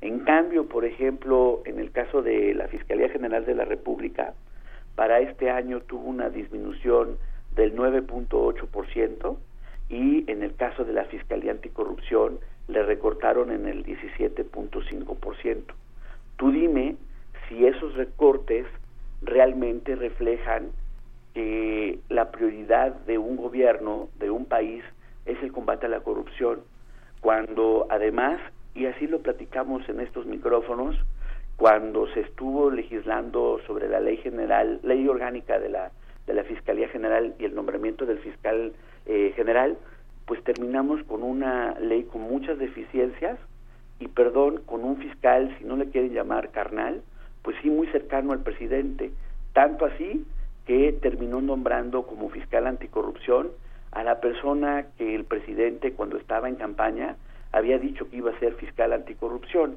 En 0.00 0.20
cambio, 0.20 0.68
por 0.68 0.84
ejemplo, 0.84 1.62
en 1.64 1.78
el 1.78 1.90
caso 1.90 2.22
de 2.22 2.54
la 2.54 2.68
Fiscalía 2.68 3.08
General 3.08 3.46
de 3.46 3.54
la 3.54 3.64
República, 3.64 4.34
para 4.96 5.20
este 5.20 5.50
año 5.50 5.80
tuvo 5.80 6.08
una 6.08 6.28
disminución 6.28 7.16
del 7.54 7.74
9.8% 7.74 9.36
y 9.88 10.30
en 10.30 10.42
el 10.42 10.54
caso 10.56 10.84
de 10.84 10.92
la 10.92 11.04
Fiscalía 11.04 11.52
Anticorrupción 11.52 12.38
le 12.68 12.82
recortaron 12.82 13.50
en 13.50 13.66
el 13.66 13.84
17.5%. 13.84 15.62
Tú 16.36 16.50
dime 16.50 16.96
si 17.48 17.66
esos 17.66 17.94
recortes 17.94 18.66
realmente 19.22 19.96
reflejan 19.96 20.70
que 21.34 21.98
la 22.08 22.30
prioridad 22.30 22.92
de 23.06 23.18
un 23.18 23.36
gobierno, 23.36 24.08
de 24.18 24.30
un 24.30 24.46
país, 24.46 24.84
es 25.26 25.42
el 25.42 25.52
combate 25.52 25.86
a 25.86 25.88
la 25.88 26.00
corrupción, 26.00 26.60
cuando 27.20 27.86
además, 27.90 28.40
y 28.74 28.86
así 28.86 29.06
lo 29.06 29.20
platicamos 29.20 29.88
en 29.88 30.00
estos 30.00 30.26
micrófonos, 30.26 30.96
cuando 31.56 32.06
se 32.08 32.20
estuvo 32.20 32.70
legislando 32.70 33.60
sobre 33.66 33.88
la 33.88 34.00
ley 34.00 34.16
general, 34.18 34.80
ley 34.82 35.06
orgánica 35.08 35.58
de 35.58 35.68
la, 35.68 35.92
de 36.26 36.34
la 36.34 36.44
Fiscalía 36.44 36.88
General 36.88 37.34
y 37.38 37.44
el 37.44 37.54
nombramiento 37.54 38.06
del 38.06 38.18
fiscal 38.18 38.72
eh, 39.06 39.32
general, 39.36 39.78
pues 40.26 40.42
terminamos 40.42 41.02
con 41.04 41.22
una 41.22 41.78
ley 41.78 42.04
con 42.04 42.22
muchas 42.22 42.58
deficiencias 42.58 43.38
y, 44.00 44.08
perdón, 44.08 44.62
con 44.66 44.84
un 44.84 44.96
fiscal, 44.96 45.54
si 45.58 45.64
no 45.64 45.76
le 45.76 45.90
quieren 45.90 46.12
llamar 46.12 46.50
carnal, 46.50 47.02
pues 47.44 47.56
sí 47.62 47.70
muy 47.70 47.86
cercano 47.88 48.32
al 48.32 48.40
presidente, 48.40 49.12
tanto 49.52 49.84
así 49.84 50.26
que 50.66 50.92
terminó 50.92 51.42
nombrando 51.42 52.04
como 52.04 52.30
fiscal 52.30 52.66
anticorrupción 52.66 53.50
a 53.92 54.02
la 54.02 54.20
persona 54.20 54.86
que 54.96 55.14
el 55.14 55.24
presidente 55.24 55.92
cuando 55.92 56.16
estaba 56.16 56.48
en 56.48 56.56
campaña 56.56 57.16
había 57.52 57.78
dicho 57.78 58.08
que 58.10 58.16
iba 58.16 58.32
a 58.32 58.38
ser 58.40 58.54
fiscal 58.54 58.92
anticorrupción. 58.92 59.76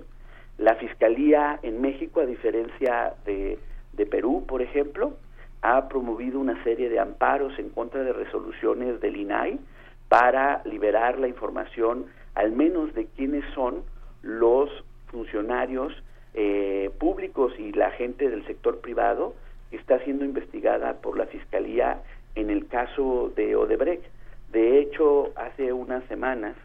La 0.57 0.75
Fiscalía 0.75 1.59
en 1.61 1.81
México, 1.81 2.21
a 2.21 2.25
diferencia 2.25 3.13
de, 3.25 3.59
de 3.93 4.05
Perú, 4.05 4.45
por 4.47 4.61
ejemplo, 4.61 5.17
ha 5.61 5.89
promovido 5.89 6.39
una 6.39 6.63
serie 6.63 6.89
de 6.89 6.99
amparos 6.99 7.59
en 7.59 7.69
contra 7.69 8.01
de 8.03 8.13
resoluciones 8.13 9.01
del 9.01 9.17
INAI 9.17 9.59
para 10.07 10.61
liberar 10.63 11.19
la 11.19 11.27
información 11.27 12.05
al 12.33 12.53
menos 12.53 12.93
de 12.93 13.07
quiénes 13.07 13.43
son 13.53 13.83
los 14.21 14.69
funcionarios 15.07 15.93
eh, 16.33 16.91
públicos 16.99 17.53
y 17.57 17.71
la 17.71 17.91
gente 17.91 18.29
del 18.29 18.45
sector 18.45 18.79
privado 18.79 19.35
está 19.71 19.99
siendo 19.99 20.25
investigada 20.25 20.93
por 21.01 21.17
la 21.17 21.25
Fiscalía 21.25 22.01
en 22.35 22.49
el 22.49 22.67
caso 22.67 23.31
de 23.35 23.55
Odebrecht. 23.55 24.03
De 24.51 24.79
hecho, 24.79 25.31
hace 25.35 25.73
unas 25.73 26.03
semanas, 26.05 26.55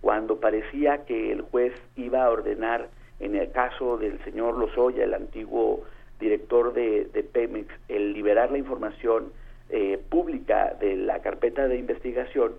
cuando 0.00 0.38
parecía 0.38 1.04
que 1.04 1.32
el 1.32 1.42
juez 1.42 1.72
iba 1.96 2.24
a 2.24 2.30
ordenar 2.30 2.88
en 3.20 3.34
el 3.34 3.50
caso 3.52 3.96
del 3.96 4.22
señor 4.24 4.58
Lozoya, 4.58 5.04
el 5.04 5.14
antiguo 5.14 5.84
director 6.20 6.72
de, 6.74 7.26
Pemex, 7.32 7.68
el 7.88 8.12
liberar 8.12 8.50
la 8.50 8.58
información 8.58 9.32
eh, 9.70 9.98
pública 10.08 10.74
de 10.78 10.96
la 10.96 11.20
carpeta 11.20 11.66
de 11.68 11.78
investigación, 11.78 12.52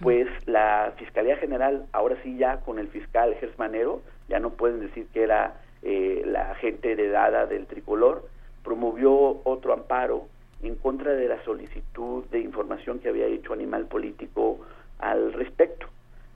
pues 0.00 0.26
la 0.46 0.94
Fiscalía 0.96 1.36
General, 1.36 1.86
ahora 1.92 2.16
sí 2.22 2.38
ya 2.38 2.60
con 2.60 2.78
el 2.78 2.88
fiscal 2.88 3.34
Gersmanero, 3.38 4.00
ya 4.28 4.40
no 4.40 4.50
pueden 4.50 4.80
decir 4.80 5.06
que 5.12 5.22
era 5.22 5.60
eh, 5.82 6.22
la 6.24 6.54
gente 6.56 6.92
heredada 6.92 7.46
del 7.46 7.66
tricolor, 7.66 8.28
promovió 8.62 9.40
otro 9.44 9.72
amparo 9.72 10.26
en 10.62 10.74
contra 10.76 11.12
de 11.12 11.28
la 11.28 11.42
solicitud 11.44 12.24
de 12.26 12.40
información 12.40 12.98
que 12.98 13.08
había 13.08 13.26
hecho 13.26 13.52
Animal 13.52 13.86
Político 13.86 14.60
al 14.98 15.32
respecto. 15.32 15.86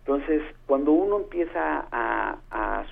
Entonces, 0.01 0.43
cuando 0.67 0.93
uno 0.93 1.19
empieza 1.19 1.87
a, 1.91 2.37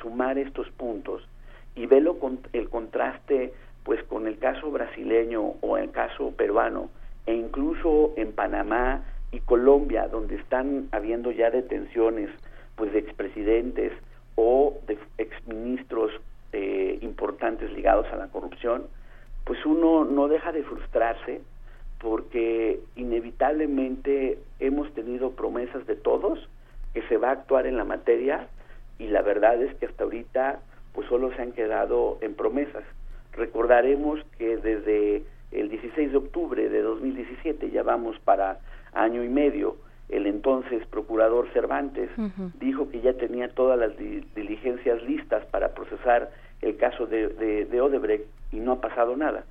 sumar 0.02 0.38
estos 0.38 0.70
puntos 0.70 1.26
y 1.74 1.86
ve 1.86 2.00
lo, 2.00 2.16
el 2.52 2.68
contraste 2.68 3.52
pues 3.82 4.02
con 4.04 4.28
el 4.28 4.38
caso 4.38 4.70
brasileño 4.70 5.54
o 5.60 5.76
el 5.76 5.90
caso 5.90 6.30
peruano 6.36 6.88
e 7.26 7.34
incluso 7.34 8.12
en 8.16 8.32
Panamá 8.32 9.02
y 9.32 9.40
Colombia 9.40 10.06
donde 10.06 10.36
están 10.36 10.88
habiendo 10.92 11.32
ya 11.32 11.50
detenciones 11.50 12.30
pues 12.76 12.92
de 12.92 13.00
expresidentes 13.00 13.92
o 14.36 14.78
de 14.86 14.98
exministros 15.16 16.12
eh, 16.52 16.98
importantes 17.02 17.70
ligados 17.72 18.06
a 18.12 18.16
la 18.16 18.28
corrupción, 18.28 18.86
pues 19.44 19.64
uno 19.64 20.04
no 20.04 20.28
deja 20.28 20.52
de 20.52 20.62
frustrarse 20.62 21.40
porque 22.00 22.80
inevitablemente 22.96 24.38
hemos 24.60 24.92
tenido 24.94 25.32
promesas 25.32 25.86
de 25.86 25.96
todos 25.96 26.48
que 26.94 27.02
se 27.08 27.16
va 27.16 27.30
a 27.30 27.32
actuar 27.32 27.66
en 27.66 27.76
la 27.76 27.84
materia 27.84 28.48
y 28.98 29.08
la 29.08 29.22
verdad 29.22 29.60
es 29.62 29.74
que 29.76 29.86
hasta 29.86 30.04
ahorita 30.04 30.60
pues 30.92 31.08
solo 31.08 31.32
se 31.34 31.42
han 31.42 31.52
quedado 31.52 32.18
en 32.20 32.34
promesas. 32.34 32.84
Recordaremos 33.32 34.20
que 34.36 34.56
desde 34.56 35.22
el 35.52 35.68
16 35.68 36.12
de 36.12 36.16
octubre 36.16 36.68
de 36.68 36.82
2017, 36.82 37.70
ya 37.70 37.82
vamos 37.82 38.18
para 38.20 38.58
año 38.92 39.22
y 39.22 39.28
medio, 39.28 39.76
el 40.08 40.26
entonces 40.26 40.86
procurador 40.86 41.50
Cervantes 41.52 42.10
dijo 42.60 42.88
que 42.90 43.00
ya 43.00 43.12
tenía 43.14 43.48
todas 43.50 43.78
las 43.78 43.96
diligencias 44.34 45.02
listas 45.02 45.44
para 45.46 45.74
procesar 45.74 46.30
el 46.62 46.76
caso 46.76 47.06
de, 47.06 47.28
de 47.66 47.80
Odebrecht 47.80 48.26
y 48.52 48.60
no 48.60 48.72
ha 48.72 48.80
pasado 48.80 49.16
nada. 49.16 49.44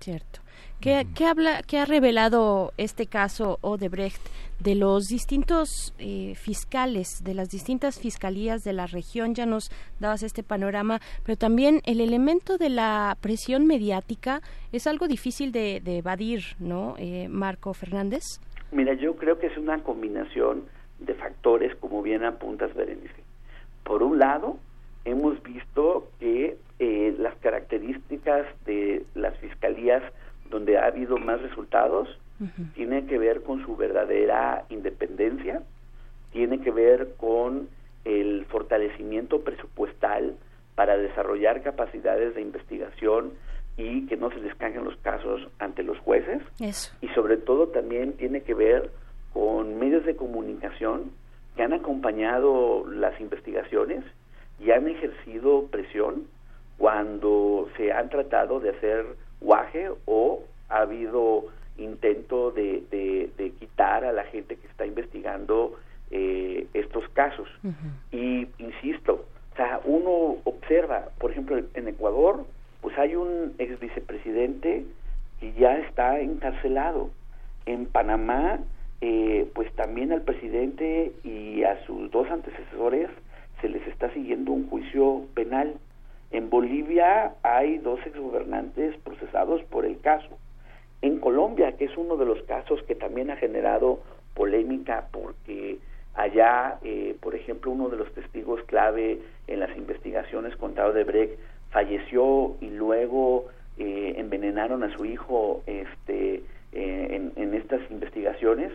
cierto. 0.00 0.40
¿Qué, 0.80 1.06
habla, 1.26 1.62
¿Qué 1.62 1.78
ha 1.78 1.86
revelado 1.86 2.72
este 2.76 3.06
caso 3.06 3.58
Odebrecht 3.62 4.20
de 4.60 4.74
los 4.74 5.04
distintos 5.06 5.94
eh, 5.98 6.34
fiscales, 6.36 7.24
de 7.24 7.34
las 7.34 7.48
distintas 7.48 7.98
fiscalías 7.98 8.62
de 8.62 8.74
la 8.74 8.86
región? 8.86 9.34
Ya 9.34 9.46
nos 9.46 9.70
dabas 10.00 10.22
este 10.22 10.42
panorama, 10.42 11.00
pero 11.24 11.38
también 11.38 11.80
el 11.86 12.00
elemento 12.00 12.58
de 12.58 12.68
la 12.68 13.16
presión 13.20 13.66
mediática 13.66 14.42
es 14.70 14.86
algo 14.86 15.08
difícil 15.08 15.50
de, 15.50 15.80
evadir, 15.86 16.42
¿no, 16.58 16.94
eh, 16.98 17.26
Marco 17.28 17.72
Fernández? 17.72 18.22
Mira, 18.72 18.94
yo 18.94 19.16
creo 19.16 19.38
que 19.38 19.46
es 19.46 19.56
una 19.56 19.82
combinación 19.82 20.64
de 20.98 21.14
factores, 21.14 21.74
como 21.76 22.02
bien 22.02 22.24
apuntas, 22.24 22.74
Berenice. 22.74 23.22
Por 23.84 24.02
un 24.02 24.18
lado, 24.18 24.58
hemos 25.04 25.42
visto 25.42 26.10
que 26.18 26.56
eh, 26.78 27.14
las 27.18 27.34
características 27.36 28.46
de 28.64 29.04
las 29.14 29.36
fiscalías 29.38 30.02
donde 30.50 30.78
ha 30.78 30.86
habido 30.86 31.16
más 31.18 31.40
resultados 31.40 32.08
tienen 32.74 33.06
que 33.06 33.18
ver 33.18 33.42
con 33.44 33.64
su 33.64 33.76
verdadera 33.76 34.66
independencia, 34.68 35.62
tiene 36.32 36.60
que 36.60 36.70
ver 36.70 37.14
con 37.16 37.68
el 38.04 38.44
fortalecimiento 38.50 39.40
presupuestal 39.40 40.36
para 40.74 40.98
desarrollar 40.98 41.62
capacidades 41.62 42.34
de 42.34 42.42
investigación 42.42 43.32
y 43.76 44.06
que 44.06 44.16
no 44.16 44.30
se 44.30 44.40
les 44.40 44.54
caigan 44.54 44.84
los 44.84 44.96
casos 44.96 45.48
ante 45.58 45.82
los 45.82 45.98
jueces. 45.98 46.42
Y 47.00 47.08
sobre 47.08 47.36
todo 47.36 47.68
también 47.68 48.14
tiene 48.14 48.42
que 48.42 48.54
ver 48.54 48.90
con 49.32 49.78
medios 49.78 50.04
de 50.04 50.16
comunicación 50.16 51.10
que 51.56 51.62
han 51.62 51.72
acompañado 51.72 52.86
las 52.88 53.20
investigaciones 53.20 54.04
y 54.58 54.70
han 54.70 54.88
ejercido 54.88 55.66
presión 55.66 56.24
cuando 56.78 57.68
se 57.76 57.92
han 57.92 58.08
tratado 58.08 58.60
de 58.60 58.70
hacer 58.70 59.04
guaje 59.40 59.90
o 60.06 60.42
ha 60.68 60.80
habido 60.80 61.46
intento 61.78 62.50
de, 62.50 62.82
de, 63.36 63.50
quitar 63.58 64.04
a 64.04 64.12
la 64.12 64.24
gente 64.24 64.56
que 64.56 64.66
está 64.66 64.86
investigando 64.86 65.76
eh, 66.10 66.66
estos 66.74 67.08
casos. 67.10 67.48
Y 68.12 68.48
insisto, 68.58 69.26
o 69.52 69.56
sea, 69.56 69.80
uno 69.84 70.38
observa, 70.44 71.08
por 71.18 71.30
ejemplo, 71.30 71.58
en 71.74 71.88
Ecuador, 71.88 72.44
pues 72.86 72.96
hay 73.00 73.16
un 73.16 73.56
ex 73.58 73.80
vicepresidente 73.80 74.84
que 75.40 75.52
ya 75.54 75.76
está 75.76 76.20
encarcelado. 76.20 77.10
En 77.66 77.86
Panamá, 77.86 78.60
eh, 79.00 79.50
pues 79.56 79.74
también 79.74 80.12
al 80.12 80.22
presidente 80.22 81.10
y 81.24 81.64
a 81.64 81.84
sus 81.84 82.08
dos 82.12 82.30
antecesores 82.30 83.10
se 83.60 83.70
les 83.70 83.84
está 83.88 84.08
siguiendo 84.12 84.52
un 84.52 84.70
juicio 84.70 85.24
penal. 85.34 85.74
En 86.30 86.48
Bolivia 86.48 87.34
hay 87.42 87.78
dos 87.78 87.98
exgobernantes 88.06 88.96
procesados 88.98 89.64
por 89.64 89.84
el 89.84 89.98
caso. 89.98 90.38
En 91.02 91.18
Colombia, 91.18 91.72
que 91.72 91.86
es 91.86 91.96
uno 91.96 92.16
de 92.16 92.26
los 92.26 92.40
casos 92.44 92.80
que 92.84 92.94
también 92.94 93.32
ha 93.32 93.36
generado 93.36 93.98
polémica 94.34 95.08
porque 95.10 95.80
allá, 96.14 96.78
eh, 96.84 97.16
por 97.20 97.34
ejemplo, 97.34 97.72
uno 97.72 97.88
de 97.88 97.96
los 97.96 98.14
testigos 98.14 98.62
clave 98.66 99.18
en 99.48 99.58
las 99.58 99.76
investigaciones 99.76 100.54
contra 100.54 100.86
Odebrecht 100.86 101.36
falleció 101.76 102.56
y 102.62 102.70
luego 102.70 103.48
eh, 103.76 104.14
envenenaron 104.16 104.82
a 104.82 104.90
su 104.96 105.04
hijo 105.04 105.62
este, 105.66 106.42
eh, 106.72 107.30
en, 107.36 107.52
estas 107.52 107.82
investigaciones, 107.90 108.72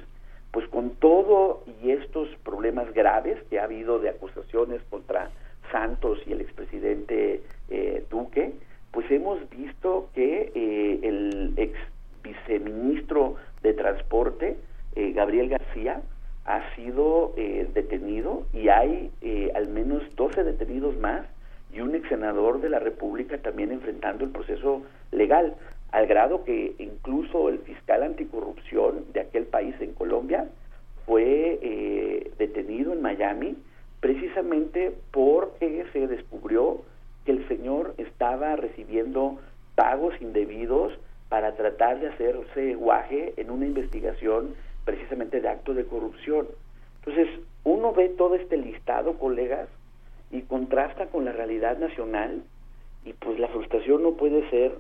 pues 0.52 0.68
con 0.68 0.92
todo 0.92 1.64
y 1.82 1.90
estos 1.90 2.30
problemas 2.44 2.94
graves 2.94 3.42
que 3.50 3.60
ha 3.60 3.64
habido 3.64 3.98
de 3.98 4.10
acusaciones 4.10 4.84
contra 4.92 5.32
Santos 5.72 6.20
y 6.28 6.34
el 6.34 6.42
expresidente 6.42 7.42
eh, 7.72 8.06
Duque, 8.12 8.54
pues 8.92 9.10
hemos 9.10 9.50
visto 9.50 10.10
que 10.14 10.52
el 11.02 11.54
ex 11.58 11.74
viceministro 12.22 13.38
de 13.64 13.74
Transporte, 13.74 14.58
Gabriel 14.96 15.50
García, 15.50 16.04
ha 16.46 16.76
sido 16.76 17.34
detenido 17.74 18.44
y 18.54 18.70
hay 18.70 19.10
al 19.56 19.70
menos 19.70 20.04
12 20.16 20.44
detenidos 20.44 20.96
más 20.98 21.26
y 21.74 21.82
un 21.82 21.96
ex 21.96 22.08
senador 22.10 22.62
de 22.62 22.70
la 22.70 22.80
República 22.80 23.38
también 23.38 23.72
enfrentando 23.72 24.26
el 24.26 24.32
proceso 24.32 24.84
legal, 25.12 25.56
al 25.92 26.08
grado 26.08 26.44
que 26.44 26.76
incluso 26.80 27.50
el 27.50 27.60
fiscal 27.60 28.04
anticorrupción 28.04 29.06
de 29.14 29.22
aquel 29.22 29.46
país 29.46 29.76
en 29.80 29.94
Colombia 29.94 30.48
fue 31.06 31.60
eh, 31.62 32.32
detenido 32.38 32.94
en 32.94 33.02
Miami 33.02 33.58
precisamente 34.00 34.94
porque 35.12 35.86
se 35.94 36.08
descubrió 36.08 36.82
que 37.26 37.32
el 37.32 37.48
señor 37.48 37.94
estaba 37.98 38.56
recibiendo 38.56 39.40
pagos 39.76 40.14
indebidos 40.22 40.94
para 41.30 41.56
tratar 41.56 42.00
de 42.00 42.08
hacerse 42.08 42.76
guaje 42.76 43.34
en 43.38 43.52
una 43.52 43.66
investigación 43.66 44.56
precisamente 44.86 45.40
de 45.40 45.50
actos 45.50 45.76
de 45.76 45.86
corrupción. 45.86 46.48
Entonces, 47.00 47.30
uno 47.64 47.94
ve 47.94 48.10
todo 48.10 48.36
este 48.36 48.58
listado, 48.58 49.18
colegas, 49.18 49.70
y 50.32 50.42
contrasta 50.42 51.08
con 51.08 51.26
la 51.26 51.32
realidad 51.32 51.78
nacional 51.78 52.44
y 53.06 53.14
pues 53.14 53.40
la 53.40 53.48
frustración 53.50 54.04
no 54.04 54.14
puede 54.14 54.50
ser 54.50 54.80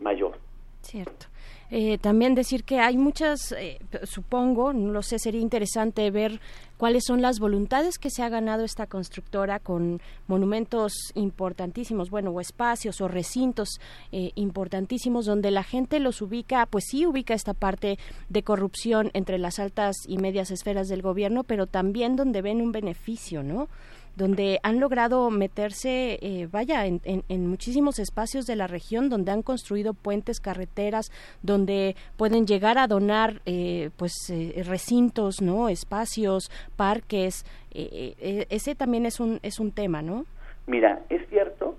mayor. 0.00 0.38
Cierto. 0.82 1.26
Eh, 1.68 1.98
también 1.98 2.36
decir 2.36 2.62
que 2.62 2.78
hay 2.78 2.96
muchas, 2.96 3.50
eh, 3.50 3.78
supongo, 4.04 4.72
no 4.72 4.92
lo 4.92 5.02
sé, 5.02 5.18
sería 5.18 5.40
interesante 5.40 6.08
ver 6.12 6.40
cuáles 6.76 7.02
son 7.04 7.22
las 7.22 7.40
voluntades 7.40 7.98
que 7.98 8.08
se 8.08 8.22
ha 8.22 8.28
ganado 8.28 8.62
esta 8.62 8.86
constructora 8.86 9.58
con 9.58 10.00
monumentos 10.28 10.92
importantísimos, 11.14 12.08
bueno, 12.08 12.30
o 12.30 12.40
espacios 12.40 13.00
o 13.00 13.08
recintos 13.08 13.80
eh, 14.12 14.30
importantísimos 14.36 15.26
donde 15.26 15.50
la 15.50 15.64
gente 15.64 15.98
los 15.98 16.22
ubica, 16.22 16.66
pues 16.66 16.84
sí 16.88 17.04
ubica 17.04 17.34
esta 17.34 17.52
parte 17.52 17.98
de 18.28 18.42
corrupción 18.44 19.10
entre 19.12 19.38
las 19.38 19.58
altas 19.58 19.96
y 20.06 20.18
medias 20.18 20.52
esferas 20.52 20.86
del 20.86 21.02
gobierno, 21.02 21.42
pero 21.42 21.66
también 21.66 22.14
donde 22.14 22.42
ven 22.42 22.60
un 22.60 22.70
beneficio, 22.70 23.42
¿no? 23.42 23.68
Donde 24.16 24.58
han 24.62 24.80
logrado 24.80 25.30
meterse, 25.30 26.18
eh, 26.22 26.48
vaya, 26.50 26.86
en, 26.86 27.00
en, 27.04 27.46
muchísimos 27.46 27.98
espacios 27.98 28.46
de 28.46 28.56
la 28.56 28.66
región, 28.66 29.10
donde 29.10 29.30
han 29.30 29.42
construido 29.42 29.92
puentes, 29.92 30.40
carreteras, 30.40 31.12
donde 31.42 31.94
pueden 32.16 32.46
llegar 32.46 32.78
a 32.78 32.86
donar, 32.86 33.42
eh, 33.44 33.90
pues, 33.96 34.12
eh, 34.30 34.62
recintos, 34.66 35.42
¿no? 35.42 35.68
Espacios, 35.68 36.50
parques. 36.76 37.44
ese 37.72 38.74
también 38.74 39.04
es 39.04 39.20
un 39.20 39.38
es 39.42 39.60
un 39.60 39.70
tema, 39.70 40.00
¿no? 40.00 40.24
Mira, 40.66 41.02
es 41.10 41.28
cierto 41.28 41.76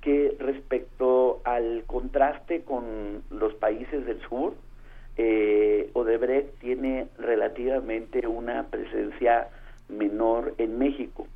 que 0.00 0.34
respecto 0.38 1.42
al 1.44 1.84
contraste 1.86 2.62
con 2.62 3.22
los 3.30 3.54
países 3.54 4.06
del 4.06 4.20
sur, 4.22 4.54
Odebrecht 5.92 6.58
tiene 6.60 7.08
relativamente 7.18 8.26
una 8.26 8.64
presencia 8.64 9.48
menor 9.88 10.54
en 10.58 10.78
México. 10.78 11.26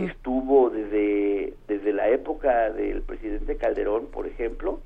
Estuvo 0.00 0.70
desde, 0.70 1.54
desde 1.68 1.92
la 1.92 2.08
época 2.08 2.70
del 2.70 3.02
presidente 3.02 3.56
Calderón, 3.56 4.06
por 4.06 4.26
ejemplo, 4.26 4.80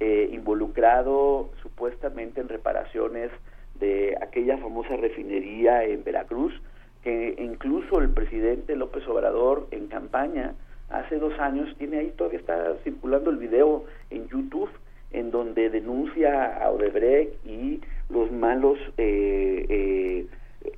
eh, 0.00 0.30
involucrado 0.32 1.50
supuestamente 1.62 2.40
en 2.40 2.48
reparaciones 2.48 3.30
de 3.78 4.16
aquella 4.20 4.58
famosa 4.58 4.96
refinería 4.96 5.84
en 5.84 6.02
Veracruz, 6.02 6.52
que 7.02 7.36
incluso 7.38 8.00
el 8.00 8.10
presidente 8.10 8.76
López 8.76 9.06
Obrador 9.06 9.68
en 9.70 9.86
campaña 9.88 10.54
hace 10.90 11.18
dos 11.18 11.38
años, 11.38 11.74
tiene 11.78 11.98
ahí 11.98 12.12
todavía 12.16 12.40
está 12.40 12.76
circulando 12.84 13.30
el 13.30 13.36
video 13.36 13.84
en 14.10 14.28
YouTube, 14.28 14.70
en 15.10 15.30
donde 15.30 15.70
denuncia 15.70 16.56
a 16.56 16.70
Odebrecht 16.70 17.34
y 17.46 17.80
los 18.08 18.30
malos 18.30 18.78
eh, 18.98 19.66
eh, 19.68 20.26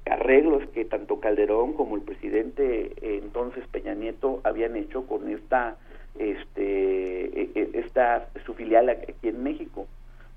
arreglos 0.06 0.68
que 0.70 0.84
tanto 0.84 1.20
Calderón 1.20 1.74
como 1.74 1.96
el 1.96 2.02
presidente 2.02 2.92
eh, 3.00 3.20
entonces 3.22 3.66
Peña 3.68 3.94
Nieto 3.94 4.40
habían 4.44 4.76
hecho 4.76 5.06
con 5.06 5.28
esta 5.28 5.76
este 6.18 7.40
e, 7.40 7.50
e, 7.54 7.70
esta 7.74 8.28
su 8.44 8.54
filial 8.54 8.88
aquí 8.88 9.28
en 9.28 9.42
México. 9.42 9.86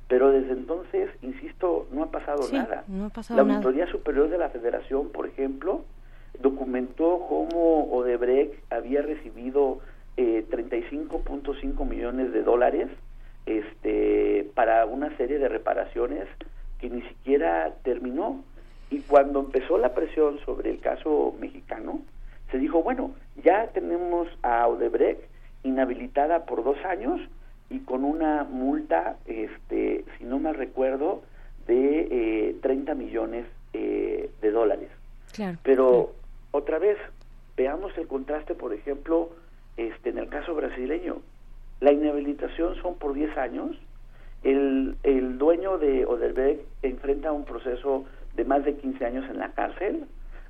Pero 0.08 0.32
desde 0.32 0.54
entonces 0.54 1.10
insisto 1.22 1.88
no 1.92 2.04
ha 2.04 2.12
pasado 2.12 2.48
nada. 2.52 2.86
la 3.30 3.42
auditoría 3.42 3.88
superior 3.88 4.30
de 4.30 4.38
la 4.38 4.50
Federación 4.50 5.10
por 5.10 5.28
ejemplo 5.28 5.84
documentó 6.40 7.26
cómo 7.28 7.92
Odebrecht 7.92 8.54
había 8.72 9.02
recibido 9.02 9.80
eh, 10.18 10.46
35.5 10.50 11.86
millones 11.88 12.32
de 12.32 12.44
dólares 12.44 12.90
este 13.46 14.50
para 14.56 14.86
una 14.86 15.16
serie 15.18 15.40
de 15.40 15.48
reparaciones 15.48 16.28
que 16.80 16.90
ni 16.90 17.02
siquiera 17.04 17.74
terminó 17.84 18.44
y 18.90 19.00
cuando 19.02 19.40
empezó 19.40 19.78
la 19.78 19.94
presión 19.94 20.40
sobre 20.46 20.72
el 20.72 20.80
caso 20.80 21.36
mexicano, 21.40 22.02
se 22.52 22.58
dijo, 22.58 22.82
bueno, 22.82 23.12
ya 23.44 23.68
tenemos 23.68 24.28
a 24.44 24.68
Odebrecht 24.68 25.22
inhabilitada 25.64 26.46
por 26.46 26.64
dos 26.64 26.78
años 26.86 27.20
y 27.70 27.80
con 27.80 28.06
una 28.06 28.46
multa, 28.46 29.18
este, 29.26 30.06
si 30.18 30.24
no 30.24 30.40
me 30.40 30.54
recuerdo, 30.54 31.22
de 31.68 32.08
eh, 32.50 32.56
30 32.62 32.96
millones 32.96 33.46
eh, 33.74 34.32
de 34.42 34.52
dólares. 34.52 34.90
Pero 35.64 36.14
otra 36.52 36.80
vez, 36.80 36.98
veamos 37.58 37.96
el 37.98 38.08
contraste, 38.08 38.56
por 38.56 38.74
ejemplo, 38.74 39.30
este, 39.76 40.10
en 40.10 40.18
el 40.18 40.30
caso 40.30 40.56
brasileño. 40.56 41.22
La 41.82 41.92
inhabilitación 41.92 42.76
son 42.82 42.96
por 42.96 43.14
10 43.14 43.38
años. 43.38 43.78
El, 44.44 44.96
el 45.04 45.38
dueño 45.38 45.78
de 45.78 46.06
Odebrecht 46.06 46.62
enfrenta 46.82 47.34
un 47.34 47.44
proceso 47.44 48.06
de 48.38 48.46
más 48.46 48.64
de 48.64 48.76
15 48.76 49.06
años 49.06 49.26
en 49.30 49.40
la 49.40 49.52
cárcel. 49.52 50.06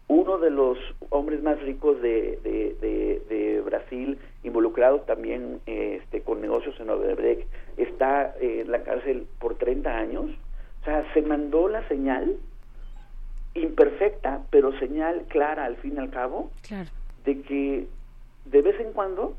Uno 0.09 0.37
de 0.37 0.51
los 0.51 0.77
hombres 1.09 1.41
más 1.41 1.59
ricos 1.61 2.01
de, 2.01 2.39
de, 2.43 3.61
Brasil, 3.65 4.17
involucrado 4.43 5.01
también 5.01 5.59
este, 5.65 6.21
con 6.21 6.39
negocios 6.39 6.79
en 6.79 6.89
Odebrecht, 6.89 7.45
está 7.75 8.33
en 8.39 8.71
la 8.71 8.83
cárcel 8.83 9.27
por 9.39 9.55
30 9.55 9.89
años. 9.89 10.29
O 10.81 10.85
sea, 10.85 11.05
se 11.13 11.21
mandó 11.21 11.67
la 11.67 11.85
señal, 11.89 12.37
imperfecta, 13.55 14.41
pero 14.49 14.77
señal 14.79 15.25
clara 15.27 15.65
al 15.65 15.75
fin 15.77 15.95
y 15.95 15.99
al 15.99 16.09
cabo, 16.09 16.51
de 17.25 17.41
que 17.41 17.87
de 18.45 18.61
vez 18.61 18.79
en 18.79 18.93
cuando 18.93 19.35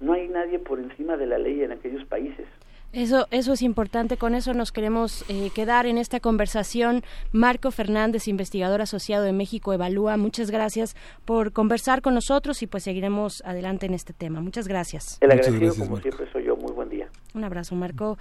no 0.00 0.14
hay 0.14 0.28
nadie 0.28 0.58
por 0.58 0.78
encima 0.78 1.18
de 1.18 1.26
la 1.26 1.36
ley 1.36 1.62
en 1.62 1.72
aquellos 1.72 2.04
países. 2.06 2.46
Eso, 2.94 3.26
eso 3.32 3.54
es 3.54 3.62
importante, 3.62 4.16
con 4.16 4.36
eso 4.36 4.54
nos 4.54 4.70
queremos 4.70 5.24
eh, 5.28 5.50
quedar 5.52 5.86
en 5.86 5.98
esta 5.98 6.20
conversación. 6.20 7.02
Marco 7.32 7.72
Fernández, 7.72 8.28
investigador 8.28 8.80
asociado 8.82 9.24
de 9.24 9.32
México 9.32 9.72
Evalúa, 9.72 10.16
muchas 10.16 10.52
gracias 10.52 10.94
por 11.24 11.52
conversar 11.52 12.02
con 12.02 12.14
nosotros 12.14 12.62
y 12.62 12.68
pues 12.68 12.84
seguiremos 12.84 13.42
adelante 13.44 13.86
en 13.86 13.94
este 13.94 14.12
tema. 14.12 14.40
Muchas 14.40 14.68
gracias. 14.68 15.18
El 15.20 15.32
agradecido, 15.32 15.74
como 15.74 15.96
siempre, 15.96 16.30
soy 16.30 16.44
yo. 16.44 16.54
Muy 16.54 16.72
buen 16.72 16.88
día. 16.88 17.08
Un 17.34 17.42
abrazo, 17.42 17.74
Marco. 17.74 18.12